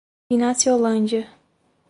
[0.33, 1.29] Inaciolândia